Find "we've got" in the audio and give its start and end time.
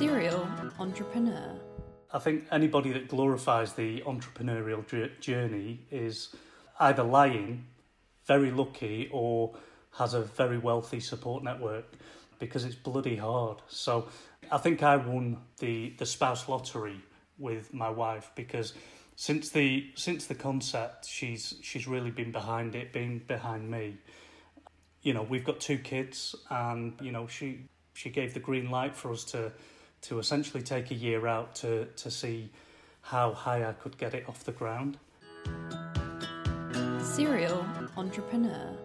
25.24-25.60